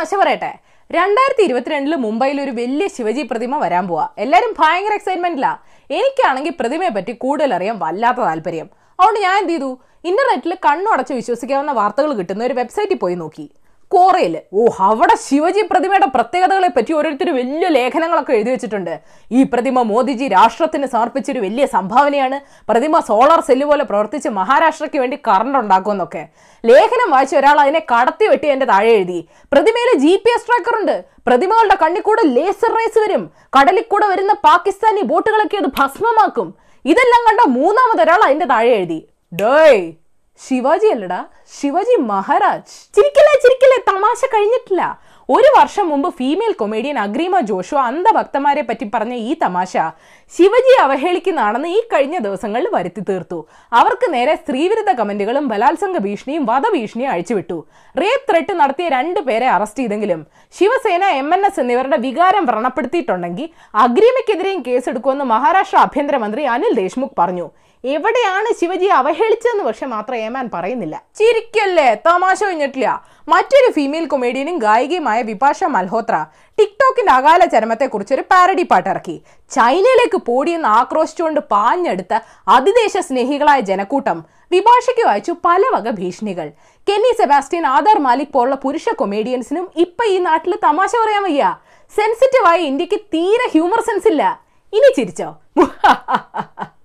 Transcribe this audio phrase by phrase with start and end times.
[0.00, 0.50] തമാശ പറയട്ടെ
[0.96, 4.04] രണ്ടായിരത്തി ഇരുപത്തിരണ്ടിൽ മുംബൈയിൽ ഒരു വലിയ ശിവജി പ്രതിമ വരാൻ പോവാ.
[4.24, 5.50] എല്ലാരും ഭയങ്കര എക്സൈറ്റ്മെന്റിലാ
[5.96, 8.68] എനിക്കാണെങ്കിൽ പ്രതിമയെ പറ്റി കൂടുതൽ അറിയാൻ വല്ലാത്ത താല്പര്യം.
[8.98, 9.70] അതുകൊണ്ട് ഞാൻ എന്ത് ചെയ്തു?
[10.10, 13.46] ഇന്റർനെറ്റിൽ കണ്ണുടച്ച് വിശ്വസിക്കാവുന്ന വാർത്തകൾ കിട്ടുന്ന ഒരു വെബ്സൈറ്റിൽ പോയി നോക്കി.
[13.94, 19.00] കോറയിൽ ഓ അവിടെ ശിവജി പ്രതിമയുടെ പ്രത്യേകതകളെ പറ്റി ഓരോരുത്തർ വലിയ ലേഖനങ്ങളൊക്കെ എഴുതി വെച്ചിട്ടുണ്ട്.
[19.38, 22.40] ഈ പ്രതിമ മോദിജി രാഷ്ട്രത്തിന് സമർപ്പിച്ചൊരു വലിയ സംഭാവനയാണ്.
[22.68, 26.28] പ്രതിമ സോളാർ സെല്ല് പോലെ പ്രവർത്തിച്ച് മഹാരാഷ്ട്രയ്ക്ക് വേണ്ടി കറണ്ട് ഉണ്ടാക്കുമെന്നൊക്കെ.
[26.64, 29.28] ലേഖനം വായിച്ച ഒരാൾ അതിനെ കടത്തി വെട്ടി എന്റെ താഴെ എഴുതി.
[29.52, 31.04] പ്രതിമയിലെ ജി പി എസ് ട്രാക്കർ ഉണ്ട്.
[31.26, 33.24] പ്രതിമകളുടെ കണ്ണിക്കൂടെ ലേസർ റേസ് വരും.
[33.58, 36.54] കടലിൽ കൂടെ വരുന്ന പാകിസ്ഥാനി ബോട്ടുകളൊക്കെ അത് ഭസ്മമാക്കും.
[36.84, 39.00] ഇതെല്ലാം കണ്ട മൂന്നാമതൊരാൾ അതിന്റെ താഴെ എഴുതി.
[39.42, 39.82] ഡേയ്
[40.46, 41.20] ശിവാജി അല്ലടാ
[41.58, 42.74] ശിവാജി മഹാരാജ്.
[42.96, 44.82] ചിരിക്കല്ലേ ചിരിക്കല്ലേ തമാശ കഴിഞ്ഞിട്ടില്ല.
[45.28, 49.72] ഒരു വർഷം മുമ്പ് ഫീമെയിൽ കൊമേഡിയൻ അഗ്രീമ ജോഷു അന്ധഭക്തന്മാരെ പറ്റി പറഞ്ഞ ഈ തമാശ
[50.36, 53.38] ശിവജി അവഹേളിക്കുന്നതാണെന്ന് ഈ കഴിഞ്ഞ ദിവസങ്ങളിൽ വരുത്തി തീർത്തു.
[53.80, 57.58] അവർക്ക് നേരെ സ്ത്രീവിരുദ്ധ കമന്റുകളും ബലാത്സംഗ ഭീഷണിയും വധഭീഷണിയും അഴിച്ചുവിട്ടു.
[58.02, 60.22] റേപ്പ് ത്രെട്ട് നടത്തിയ രണ്ടു പേരെ അറസ്റ്റ് ചെയ്തെങ്കിലും
[60.58, 63.48] ശിവസേന എം എൻ എസ് എന്നിവരുടെ വികാരം വ്രണപ്പെടുത്തിയിട്ടുണ്ടെങ്കിൽ
[63.86, 67.48] അഗ്രീമയ്ക്കെതിരെയും കേസെടുക്കുമെന്ന് മഹാരാഷ്ട്ര ആഭ്യന്തരമന്ത്രി അനിൽ ദേശ്മുഖ് പറഞ്ഞു.
[67.84, 71.02] എവിടെയാണ് ശിവജി അവഹേളിച്ചതെന്ന് പക്ഷെ മാത്രം ഏമാൻ പറയുന്നില്ല.
[71.14, 71.94] ചിരിക്കല്ലേ?
[71.94, 73.04] തമാശ കഴിഞ്ഞിട്ടില്ല.
[73.28, 76.26] മറ്റൊരു ഫീമെയിൽ കൊമേഡിയനും ഗായികയുമായ വിപാഷ മൽഹോത്ര
[76.58, 85.06] ടിക്ടോക്കിന്റെ അകാല ചരമത്തെക്കുറിച്ച് ഒരു പാരഡി പാട്ട് ഇറക്കി ചൈനയിലേക്ക് പോടിയെന്ന് ആക്രോശിച്ചുകൊണ്ട് പാഞ്ഞെടുത്ത അതിദേശ സ്നേഹികളായ ജനക്കൂട്ടം വിഭാഷയ്ക്ക്
[85.06, 86.48] വായിച്ചു പല വക ഭീഷണികൾ.
[86.88, 91.56] കെന്നി സെബാസ്റ്റ്യൻ ആധാർ മാലിക് പോലുള്ള പുരുഷ കൊമേഡിയൻസിനും ഇപ്പൊ ഈ നാട്ടിൽ തമാശ പറയാൻ വയ്യ.
[91.96, 94.40] സെൻസിറ്റീവായ ഇന്ത്യയ്ക്ക് തീരെ ഹ്യൂമർ സെൻസ് ഇല്ല.
[94.72, 95.30] ഇനി ചിരിച്ചോ?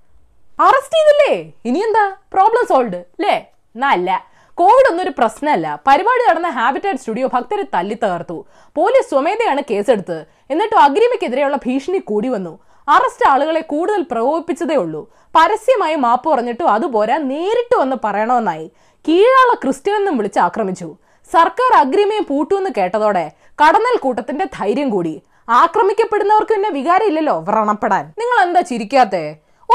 [0.64, 1.54] അറസ്റ്റ് ചെയ്തില്ലേ?
[1.66, 2.04] ഇനി എന്താ
[2.34, 3.36] പ്രോബ്ലം സോൾവ് അല്ലേ
[3.76, 4.10] എന്നല്ല
[4.58, 8.46] കോവിഡ് ഒന്നും ഒരു പ്രശ്നമല്ല പരിപാടി നടന്ന ഹാബിറ്റാറ്റ് സ്റ്റുഡിയോ ഭക്തരെ തല്ലി തകർത്തു.
[8.76, 12.60] പോലീസ് സ്വമേധയാണ് കേസെടുത്തത് എന്നിട്ടും അഗ്രിമയ്ക്കെതിരെയുള്ള ഭീഷണി കൂടി വന്നു.
[12.90, 15.02] അറസ്റ്റ് ആളുകളെ കൂടുതൽ പ്രകോപിപ്പിച്ചതേ ഉള്ളൂ.
[15.38, 18.72] പരസ്യമായി മാപ്പ് പറഞ്ഞിട്ടും അതുപോരാ നേരിട്ട് വന്ന് പറയണമെന്നായി.
[19.08, 20.96] കീഴാള ക്രിസ്ത്യൻ എന്നും വിളിച്ച് ആക്രമിച്ചു.
[21.34, 23.32] സർക്കാർ അഗ്രിമയും പൂട്ടു എന്ന് കേട്ടതോടെ
[23.64, 25.22] കടന്നൽ കൂട്ടത്തിന്റെ ധൈര്യം കൂടി.
[25.50, 28.14] ആക്രമിക്കപ്പെടുന്നവർക്ക് പിന്നെ വികാരം ഇല്ലല്ലോ വ്രണപ്പെടാൻ.
[28.22, 29.26] നിങ്ങൾ എന്താ ചിരിക്കാത്തേ?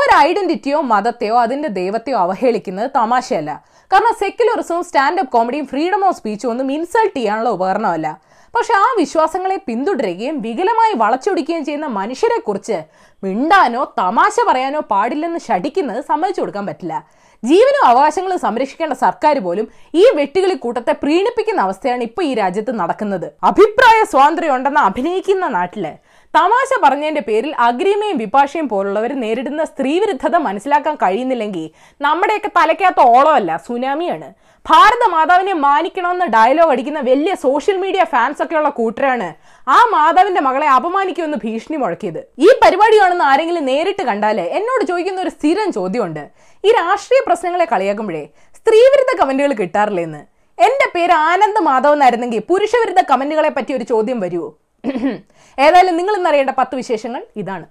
[0.01, 3.51] ഒരു ഐഡന്റിറ്റിയോ മതത്തെയോ അതിന്റെ ദൈവത്തെയോ അവഹേളിക്കുന്നത് തമാശയല്ല.
[3.91, 8.08] കാരണം സെക്യുലറിസവും സ്റ്റാൻഡപ്പ് കോമഡിയും ഫ്രീഡം ഓഫ് സ്പീച്ചും ഒന്നും ഇൻസൾട്ട് ചെയ്യാനുള്ള ഉപകരണമല്ല.
[8.55, 12.79] പക്ഷെ ആ വിശ്വാസങ്ങളെ പിന്തുടരുകയും വികലമായി വളച്ചൊടിക്കുകയും ചെയ്യുന്ന മനുഷ്യരെ കുറിച്ച്
[13.24, 16.95] മിണ്ടാനോ തമാശ പറയാനോ പാടില്ലെന്ന് ശഠിക്കുന്നത് സമ്മതിച്ചു കൊടുക്കാൻ പറ്റില്ല.
[17.42, 19.67] ജീവനും അവകാശങ്ങളും സംരക്ഷിക്കേണ്ട സർക്കാർ പോലും
[20.01, 23.29] ഈ വെട്ടുകിളി കൂട്ടത്തെ പ്രീണിപ്പിക്കുന്ന അവസ്ഥയാണ് ഇപ്പൊ ഈ രാജ്യത്ത് നടക്കുന്നത്.
[23.51, 25.86] അഭിപ്രായ സ്വാതന്ത്ര്യം ഉണ്ടെന്ന് അഭിനയിക്കുന്ന നാട്ടിൽ
[26.35, 31.64] തമാശ പറഞ്ഞതിന്റെ പേരിൽ അഗ്രിമയും വിപാഷയും പോലുള്ളവർ നേരിടുന്ന സ്ത്രീവിരുദ്ധത മനസ്സിലാക്കാൻ കഴിയുന്നില്ലെങ്കിൽ
[32.01, 34.29] നമ്മുടെയൊക്കെ തലയ്ക്കകത്ത് ഓളമല്ല സുനാമിയാണ്.
[34.67, 39.29] ഭാരത മാതാവിനെ മാനിക്കണമെന്ന് ഡയലോഗ് അടിക്കുന്ന വലിയ സോഷ്യൽ മീഡിയ ഫാൻസ് ഒക്കെയുള്ള കൂട്ടരാണ്
[39.67, 42.20] ആ മാതാവിന്റെ മകളെ അപമാനിക്കുമെന്ന് ഭീഷണി മുഴക്കിയത്.
[42.47, 46.24] ഈ പരിപാടി കാണുന്ന ആരെങ്കിലും നേരിട്ട് കണ്ടാലേ എന്നോട് ചോദിക്കുന്ന ഒരു സ്ഥിരം ചോദ്യമുണ്ട്.
[46.64, 48.24] ഈ രാഷ്ട്രീയ പ്രശ്നങ്ങളെ കളിയാക്കുമ്പോഴേ
[48.58, 50.23] സ്ത്രീവിരുദ്ധ കമന്റുകൾ കിട്ടാറില്ലെന്ന്
[50.58, 54.48] എന്റെ പേര് ആനന്ദ് മാധവ് എന്നായിരുന്നെങ്കിൽ പുരുഷവിരുദ്ധ കമന്റുകളെ പറ്റി ഒരു ചോദ്യം വരുമോ
[55.64, 57.67] ഏതായാലും നിങ്ങൾ ഇന്നറിയേണ്ട പത്ത് വിശേഷങ്ങൾ ഇതാണ്.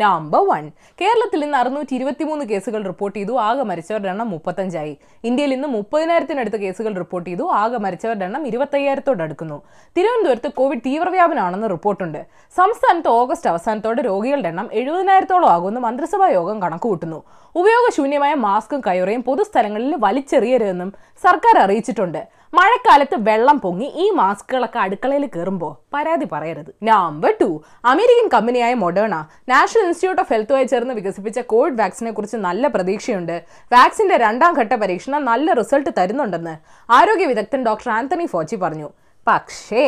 [0.00, 0.64] നമ്പർ വൺ
[1.00, 4.98] കേരളത്തിൽ ഇന്ന് അറുന്നൂറ്റി ഇരുപത്തിമൂന്ന് കേസുകൾ റിപ്പോർട്ട് ചെയ്തു ആകെ മരിച്ചവരുടെ എണ്ണം മുപ്പത്തഞ്ചായി.
[5.24, 9.62] ഇന്ത്യയിൽ ഇന്ന് മുപ്പതിനായിരത്തിനടുത്ത് കേസുകൾ റിപ്പോർട്ട് ചെയ്തു ആകെ മരിച്ചവരുടെ എണ്ണം ഇരുപത്തയ്യായിരത്തോട് അടുക്കുന്നു.
[9.96, 12.26] തിരുവനന്തപുരത്ത് കോവിഡ് തീവ്രവ്യാപനമാണെന്ന് റിപ്പോർട്ടുണ്ട്
[12.56, 17.24] സംസ്ഥാനത്ത് ഓഗസ്റ്റ് അവസാനത്തോടെ രോഗികളുടെ എണ്ണം എഴുപതിനായിരത്തോളം ആകുമെന്ന് മന്ത്രിസഭാ യോഗം കണക്കുകൂട്ടുന്നു.
[17.60, 20.90] ഉപയോഗശൂന്യമായ മാസ്കും കയറയും പൊതുസ്ഥലങ്ങളിൽ വലിച്ചെറിയരുതെന്നും
[21.24, 22.18] സർക്കാർ അറിയിച്ചിട്ടുണ്ട്.
[22.56, 26.70] മഴക്കാലത്ത് വെള്ളം പൊങ്ങി ഈ മാസ്കുകളൊക്കെ അടുക്കളയിൽ കയറുമ്പോൾ പരാതി പറയരുത്.
[26.88, 27.48] നമ്പർ ടു
[27.92, 29.14] അമേരിക്കൻ കമ്പനിയായ മൊഡേണ
[29.52, 33.36] നാഷണൽ ഇൻസ്റ്റിറ്റ്യൂട്ട് ഓഫ് ഹെൽത്തുമായി ചേർന്ന് വികസിപ്പിച്ച കോവിഡ് വാക്സിനെ കുറിച്ച് നല്ല പ്രതീക്ഷയുണ്ട്.
[33.76, 36.54] വാക്സിന്റെ രണ്ടാം ഘട്ട പരീക്ഷണം നല്ല റിസൾട്ട് തരുന്നുണ്ടെന്ന്
[36.88, 38.90] ആരോഗ്യ വിദഗ്ധൻ ഡോക്ടർ ആന്റണി ഫോച്ചി പറഞ്ഞു.
[39.26, 39.86] പക്ഷേ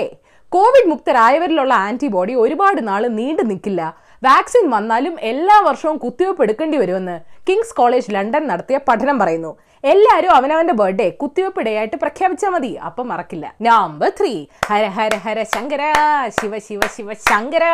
[0.53, 3.81] കോവിഡ് മുക്തരായവരിലുള്ള ആന്റിബോഡി ഒരുപാട് നാൾ നീണ്ടു നിൽക്കില്ല.
[4.25, 7.16] വാക്സിൻ വന്നാലും എല്ലാ വർഷവും കുത്തിവയ്പ് എടുക്കേണ്ടി വരുമെന്ന്
[7.48, 9.53] കിങ്സ് കോളേജ് ലണ്ടൻ നടത്തിയ പഠനം പറയുന്നു.
[9.84, 12.75] എല്ലാവരും അവനവന്റെ ബർത്ത്ഡേ കുത്തിവെപ്പ് ഡേ ആയിട്ട് പ്രഖ്യാപിച്ചാൽ മതി.
[12.75, 13.55] അപ്പം മറക്കില്ല.
[13.62, 15.93] Number three Hara Hara Hara Shankara.
[16.41, 17.65] Shiva Shiva Shiva Shankara.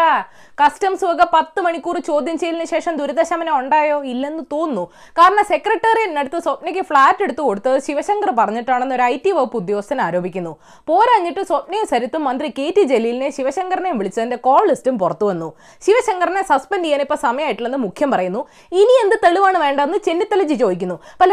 [0.64, 4.04] Customs വക പത്ത് മണിക്കൂർ ചോദ്യം ചെയ്യലിന് ശേഷം ദുരിതശമനം ഉണ്ടായോ?
[4.04, 4.90] ഇല്ലെന്ന് തോന്നുന്നു.
[5.18, 10.56] കാരണം സെക്രട്ടേറിയറ്റിനടുത്ത് സ്വപ്നയ്ക്ക് ഫ്ലാറ്റ് എടുത്തു കൊടുത്തത് ശിവശങ്കർ പറഞ്ഞിട്ടാണെന്ന് ഒരു ഐ ടി വകുപ്പ് ഉദ്യോഗസ്ഥൻ ആരോപിക്കുന്നു.
[10.86, 15.52] പോരാഞ്ഞിട്ട് സ്വപ്നയും സരിത്തും മന്ത്രി കെ ടി ജലീലിനെ ശിവശങ്കറിനെയും വിളിച്ചതിന്റെ കോൾ ലിസ്റ്റും പുറത്തു വന്നു.
[15.86, 18.46] ശിവശങ്കറിനെ സസ്പെൻഡ് ചെയ്യാൻ ഇപ്പൊ സമയമായിട്ടില്ലെന്ന് മുഖ്യം പറയുന്നു.
[18.72, 20.98] ഇനി എന്ത് തെളിവാണ് വേണ്ടതെന്ന് ചെന്നിത്തലജി ചോദിക്കുന്നു.
[21.20, 21.32] പല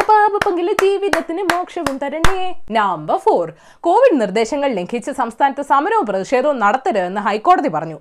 [0.62, 2.42] പാപപ്പങ്കിലെ ജീവിതത്തിന് മോക്ഷവും തരണേ.
[2.78, 3.46] നമ്പർ ഫോർ
[3.86, 7.98] കോവിഡ് നിർദ്ദേശങ്ങൾ ലംഘിച്ച് സംസ്ഥാനത്ത് സമരവും പ്രതിഷേധവും നടത്തരുതെന്ന് ഹൈക്കോടതി പറഞ്ഞു.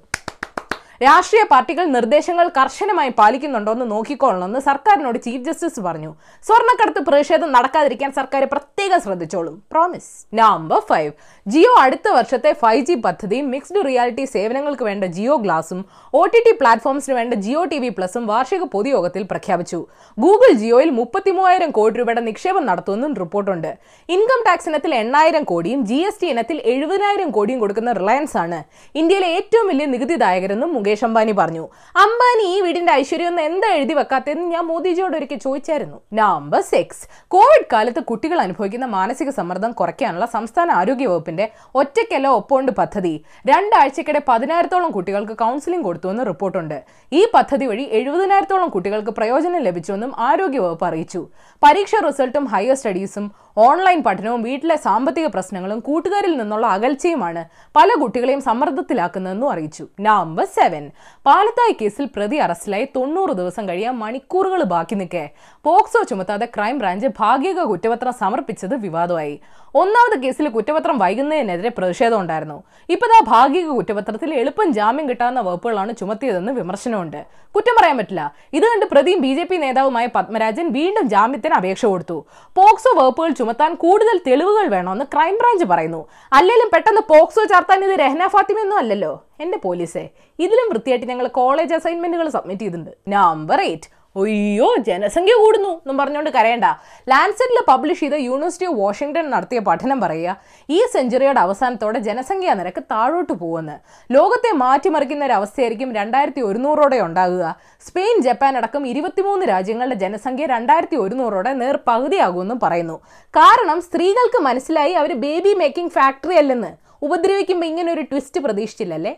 [1.07, 6.11] രാഷ്ട്രീയ പാർട്ടികൾ നിർദ്ദേശങ്ങൾ കർശനമായി പാലിക്കുന്നുണ്ടോ എന്ന് നോക്കിക്കൊള്ളണമെന്ന് സർക്കാരിനോട് ചീഫ് ജസ്റ്റിസ് പറഞ്ഞു.
[6.49, 9.63] സ്വർണക്കടത്ത് പ്രതിഷേധം നടക്കാതിരിക്കാൻ സർക്കാർ പ്രത്യേകം ശ്രദ്ധിച്ചോളും.
[9.73, 11.13] പ്രോമിസ് നമ്പർ ഫൈവ്
[11.47, 15.81] ജിയോ അടുത്ത വർഷത്തെ ഫൈവ് ജി പദ്ധതിയും മിക്സ്ഡ് റിയാലിറ്റി സേവനങ്ങൾക്ക് വേണ്ട ജിയോ ഗ്ലാസും
[16.15, 19.87] ഒ ടി ടി പ്ലാറ്റ്ഫോംസിന് വേണ്ട ജിയോ ടി വി പ്ലസും വാർഷിക പൊതുയോഗത്തിൽ പ്രഖ്യാപിച്ചു.
[20.19, 23.71] ഗൂഗിൾ ജിയോയിൽ മുപ്പത്തിമൂവായിരം കോടി രൂപയുടെ നിക്ഷേപം നടത്തുമെന്നും റിപ്പോർട്ടുണ്ട്.
[24.09, 28.65] ഇൻകം ടാക്സ് ഇനത്തിൽ എണ്ണായിരം കോടിയും ജി എസ് ടി ഇനത്തിൽ എഴുപതിനായിരം കോടിയും കൊടുക്കുന്ന റിലയൻസ് ആണ്.
[28.95, 31.69] ഇന്ത്യയിലെ ഏറ്റവും വലിയ നികുതിദായകരെന്നും മുകേഷ് അംബാനി പറഞ്ഞു.
[32.05, 36.01] അംബാനി ഈ വീടിന്റെ ഐശ്വര്യം ഒന്ന് എന്താ എഴുതി വെക്കാത്തതെന്ന് ഞാൻ മോദിജിയോട് ഒരിക്കൽ ചോദിച്ചായിരുന്നു.
[36.13, 43.25] നമ്പർ സിക്സ് കോവിഡ് കാലത്ത് കുട്ടികൾ അനുഭവിക്കുന്ന മാനസിക സമ്മർദ്ദം കുറയ്ക്കാനുള്ള സംസ്ഥാന ആരോഗ്യ വകുപ്പിന്റെ ഒറ്റയ്ക്കല്ല ഒപ്പോണ്ട് പദ്ധതി.
[43.47, 46.85] രണ്ടാഴ്ചക്കിടെ പതിനായിരത്തോളം കുട്ടികൾക്ക് കൗൺസിലിംഗ് കൊടുത്തുവെന്ന് റിപ്പോർട്ടുണ്ട്.
[47.13, 51.29] ഈ പദ്ധതി വഴി എഴുപതിനായിരത്തോളം കുട്ടികൾക്ക് പ്രയോജനം ലഭിച്ചുവെന്നും ആരോഗ്യ വകുപ്പ് അറിയിച്ചു.
[51.63, 53.31] പരീക്ഷ റിസൾട്ടും ഹയർ സ്റ്റഡീസും
[53.67, 57.43] ഓൺലൈൻ പഠനവും വീട്ടിലെ സാമ്പത്തിക പ്രശ്നങ്ങളും കൂട്ടുകാരിൽ നിന്നുള്ള അകൽച്ചയുമാണ്
[57.77, 59.85] പല കുട്ടികളെയും സമ്മർദ്ദത്തിലാക്കുന്നതെന്നും അറിയിച്ചു.
[60.07, 60.85] നമ്പർ സെവൻ
[61.27, 65.25] പാലത്തായി കേസിൽ പ്രതി അറസ്റ്റിലായി തൊണ്ണൂറ് ദിവസം കഴിയാൻ മണിക്കൂറുകൾ ബാക്കി നിൽക്കെ.
[65.67, 69.35] പോക്സോ ചുമത്താതെ ക്രൈംബ്രാഞ്ച് ഭാഗിക കുറ്റപത്രം സമർപ്പിച്ചത് വിവാദമായി.
[69.81, 72.57] ഒന്നാമത് കേസിൽ കുറ്റപത്രം വൈകുന്നതിനെതിരെ പ്രതിഷേധം ഉണ്ടായിരുന്നു.
[72.95, 77.21] ഇപ്പതാ ഭാഗിക കുറ്റപത്രത്തിൽ എളുപ്പം ജാമ്യം കിട്ടാവുന്ന വകുപ്പുകളാണ് ചുമത്തിയതെന്ന് വിമർശനമുണ്ട്.
[77.57, 78.23] കുറ്റം പറയാൻ പറ്റില്ല.
[78.57, 79.33] ഇത് കണ്ട് പ്രതിയും ബി
[79.67, 82.19] നേതാവുമായ പത്മരാജൻ വീണ്ടും ജാമ്യത്തിന് അപേക്ഷ കൊടുത്തു.
[82.57, 86.01] പോക്സോ വകുപ്പുകൾ ചുമത്താൻ കൂടുതൽ തെളിവുകൾ വേണമെന്ന് ക്രൈംബ്രാഞ്ച് പറയുന്നു.
[86.33, 89.13] അല്ലെങ്കിലും പെട്ടെന്ന് പോക്സോ ചാർത്താൻ ഇത് രഹന ഫാത്തിമയൊന്നും അല്ലല്ലോ.
[89.41, 90.05] എന്റെ പോലീസേ
[90.39, 92.93] ഇതിലും വൃത്തിയായിട്ട് ഞങ്ങൾ കോളേജ് അസൈൻമെന്റുകൾ സബ്മിറ്റ് ചെയ്തിട്ടുണ്ട്.
[93.09, 96.65] നമ്പർ എയ്റ്റ് ഒയ്യോ ജനസംഖ്യ കൂടുന്നു എന്നും പറഞ്ഞുകൊണ്ട് കരയണ്ട.
[97.09, 100.41] ലാൻസെറ്റിൽ പബ്ലിഷ് ചെയ്ത യൂണിവേഴ്സിറ്റി ഓഫ് വാഷിംഗ്ടൺ നടത്തിയ പഠനം പറയുക
[100.71, 103.77] ഈ സെഞ്ചുറിയുടെ അവസാനത്തോടെ ജനസംഖ്യാ നിരക്ക് താഴോട്ട് പോകുമെന്ന്
[104.17, 107.57] ലോകത്തെ മാറ്റിമറിക്കുന്ന ഒരു അവസ്ഥയായിരിക്കും രണ്ടായിരത്തി ഒരുന്നൂറോടെ ഉണ്ടാകുക.
[107.87, 113.01] സ്പെയിൻ ജപ്പാൻ അടക്കം ഇരുപത്തിമൂന്ന് രാജ്യങ്ങളുടെ ജനസംഖ്യ രണ്ടായിരത്തി ഒരുന്നൂറോടെ നേർ പകുതിയാകുമെന്നും പറയുന്നു.
[113.39, 116.73] കാരണം സ്ത്രീകൾക്ക് മനസ്സിലായി അവർ ബേബി മേക്കിംഗ് ഫാക്ടറി അല്ലെന്ന്.
[117.03, 119.13] ഉപദ്രവിക്കുമ്പോൾ ഇങ്ങനെ ഒരു twist പ്രതീക്ഷിച്ചില്ലല്ലേ?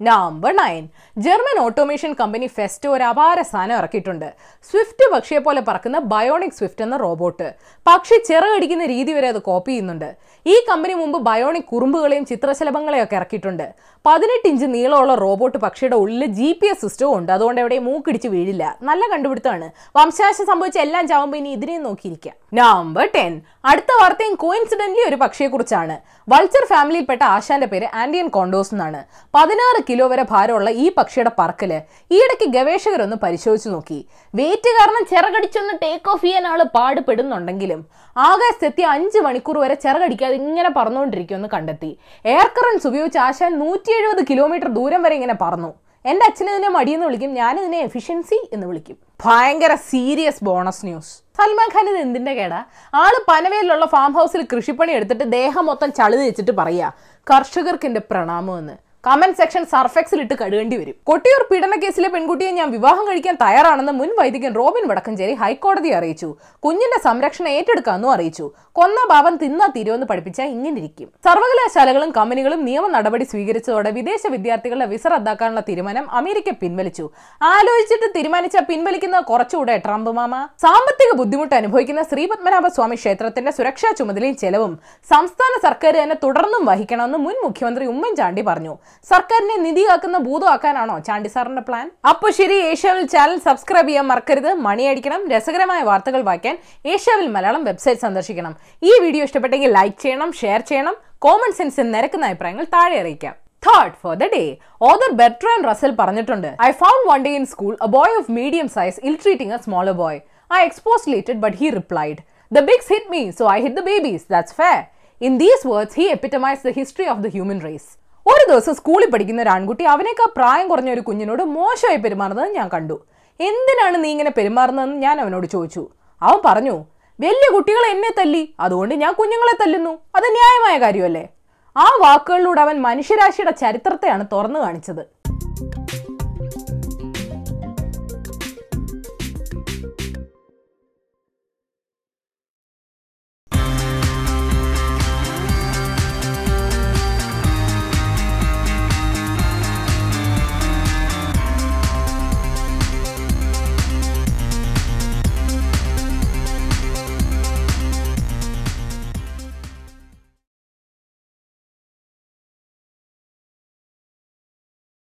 [0.00, 0.84] Number nine
[1.24, 4.28] German automation company Festo ഒരു അപാര സാധനം ഇറക്കിയിട്ടുണ്ട്.
[4.68, 7.48] സ്വിഫ്റ്റ് പക്ഷിയെ പോലെ പറക്കുന്ന ബയോണിക് സ്വിഫ്റ്റ് എന്ന റോബോട്ട്
[7.88, 10.16] പക്ഷി ചിറകടിക്കുന്ന രീതി വരെ അത് കോപ്പി ചെയ്യുന്നുണ്ട്.
[10.46, 13.66] ഈ കമ്പനി മുമ്പ് ബയോണിക് കുറുമ്പുകളെയും ചിത്രശലഭങ്ങളെയും ഒക്കെ ഇറക്കിയിട്ടുണ്ട്.
[14.06, 17.32] പതിനെട്ട് ഇഞ്ച് നീളമുള്ള റോബോട്ട് പക്ഷിയുടെ ഉള്ളിൽ ജി പി എസ് സിസ്റ്റവും ഉണ്ട്.
[17.32, 18.78] അതുകൊണ്ട് എവിടെയും മൂക്കിടിച്ച് വീഴില്ല.
[18.82, 19.68] നല്ല കണ്ടുപിടുത്തമാണ്.
[19.96, 22.36] വംശനാശം സംഭവിച്ച എല്ലാം ചാവുമ്പോൾ ഇനി ഇതിനെയും നോക്കിയിരിക്കാം.
[22.60, 25.98] നമ്പർ ടെൻ അടുത്ത വാർത്തയും കോയിൻസിഡന്റ്ലി ഒരു പക്ഷിയെക്കുറിച്ചാണ്.
[26.32, 29.00] വൾച്ചർ ഫാമിലിയിൽപ്പെട്ട ആശാന്റെ പേര് ആൻഡിയൻ കോണ്ടോസ് എന്നാണ്.
[29.36, 31.72] പതിനാറ് കിലോ വരെ ഭാരമുള്ള ഈ പക്ഷിയുടെ പറക്കൽ
[32.16, 33.98] ഈയിടയ്ക്ക് ഗവേഷകരൊന്ന് പരിശോധിച്ചു നോക്കി.
[34.38, 37.82] വെയിറ്റ് കാരണം ചിറകടിച്ചൊന്ന് ടേക്ക് ഓഫ് ചെയ്യാൻ ആൾ പാടുപെടുന്നുണ്ടെങ്കിലും
[38.16, 41.92] ആകാശത്തെത്തി അഞ്ച് മണിക്കൂർ വരെ ചിറകടിക്കാതെ ഇങ്ങനെ പറന്നുകൊണ്ടിരിക്കുമെന്ന് കണ്ടെത്തി.
[42.32, 45.70] എയർ കറൻസ് ഉപയോഗിച്ച് ആശാൻ നൂറ്റി എഴുപത് കിലോമീറ്റർ ദൂരം വരെ ഇങ്ങനെ പറന്നു.
[46.04, 48.96] എന്റെ അച്ഛനെ ഇതിനെ മടിയെന്ന് വിളിക്കും ഞാൻ ഇതിനെ എഫിഷ്യൻസി എന്ന് വിളിക്കും.
[49.24, 52.60] ഭയങ്കര serious bonus news Salman Khan ഇത് എന്തിന്റെ കേടാ?
[53.02, 56.88] ആൾ പനവേലിലുള്ള ഫാം ഹൗസിൽ കൃഷിപ്പണി എടുത്തിട്ട് ദേഹം മൊത്തം ചളി വെച്ചിട്ട് പറയാ
[57.26, 58.76] കർഷകർക്ക് എന്റെ പ്രണാമം എന്ന്.
[59.06, 64.10] കമന്റ് സെക്ഷൻ സർഫെക്സിൽ ഇട്ട് കഴുകേണ്ടി വരും കൊട്ടിയൂർ പീഡന കേസിലെ പെൺകുട്ടിയെ ഞാൻ വിവാഹം കഴിക്കാൻ തയ്യാറാണെന്ന് മുൻ
[64.18, 66.28] വൈദികൻ റോബിൻ വടക്കഞ്ചേരി ഹൈക്കോടതിയെ അറിയിച്ചു.
[66.64, 68.46] കുഞ്ഞിന്റെ സംരക്ഷണം ഏറ്റെടുക്കാമെന്നും അറിയിച്ചു.
[68.78, 75.06] കൊന്ന ഭാവം തിന്ന തീരുമെന്ന് പഠിപ്പിച്ച ഇങ്ങനെ ഇരിക്കും സർവകലാശാലകളും കമ്പനികളും നിയമ നടപടി സ്വീകരിച്ചതോടെ വിദേശ വിദ്യാർത്ഥികളുടെ വിസ
[75.14, 77.06] റദ്ദാക്കാനുള്ള തീരുമാനം അമേരിക്ക പിൻവലിച്ചു.
[77.54, 80.34] ആലോചിച്ചിട്ട് തീരുമാനിച്ച പിൻവലിക്കുന്ന കുറച്ചുകൂടെ ട്രംപ് മാമ.
[80.66, 84.74] സാമ്പത്തിക ബുദ്ധിമുട്ട് അനുഭവിക്കുന്ന ശ്രീപത്മനാഭ സ്വാമി ക്ഷേത്രത്തിന്റെ സുരക്ഷാ ചുമതലയും ചെലവും
[85.12, 88.76] സംസ്ഥാന സർക്കാർ തന്നെ തുടർന്നും വഹിക്കണമെന്ന് മുൻ മുഖ്യമന്ത്രി ഉമ്മൻചാണ്ടി പറഞ്ഞു.
[89.10, 94.50] സർക്കാരിനെ നിധിയാക്കുന്ന ഭൂതമാക്കാനാണോ ചാണ്ടി സാറിന്റെ പ്ലാൻ അപ്പൊ ശരി ഏഷ്യാവിൽ ചാനൽ സബ്സ്ക്രൈബ് ചെയ്യാൻ മറക്കരുത്.
[94.66, 96.56] മണിയടിക്കണം രസകരമായ വാർത്തകൾ വായിക്കാൻ
[96.94, 98.54] ഏഷ്യാവിൽ മലയാളം വെബ്സൈറ്റ് സന്ദർശിക്കണം.
[98.88, 100.96] ഈ വീഡിയോ ഇഷ്ടപ്പെട്ടെങ്കിൽ ലൈക്ക് ചെയ്യണം ഷെയർ ചെയ്യണം.
[101.26, 103.36] കോമൺ സെൻസിൽ നിരക്കുന്ന അഭിപ്രായങ്ങൾ താഴെ അറിയിക്കാം.
[103.66, 104.44] Third for the day
[104.90, 108.98] author Bertrand Russell പറഞ്ഞിട്ടുണ്ട് I found one day in school a boy of medium size
[109.08, 110.18] ill treating a smaller boy
[110.50, 112.20] I expostulated but he replied
[112.52, 114.80] the bigs hit me so I hit the babies that's fair
[115.20, 117.90] in these words he epitomize the history of the human race
[118.32, 122.96] ഒരു ദിവസം സ്കൂളിൽ പഠിക്കുന്ന ഒരു ആൺകുട്ടി അവനേക്കാൾ പ്രായം കുറഞ്ഞ ഒരു കുഞ്ഞിനോട് മോശമായി പെരുമാറുന്നത് ഞാൻ കണ്ടു.
[123.40, 125.82] എന്തിനാണ് നീ ഇങ്ങനെ പെരുമാറുന്നതെന്ന് ഞാൻ അവനോട് ചോദിച്ചു.
[126.22, 126.76] അവൻ പറഞ്ഞു
[127.20, 129.90] വലിയ കുട്ടികൾ എന്നെ തല്ലി അതുകൊണ്ട് ഞാൻ കുഞ്ഞുങ്ങളെ തല്ലുന്നു.
[130.16, 131.28] അത് ന്യായമായ കാര്യമല്ലേ?
[131.76, 135.02] ആ വാക്കുകളിലൂടെ അവൻ മനുഷ്യരാശിയുടെ ചരിത്രത്തെയാണ് തുറന്നു കാണിച്ചത്.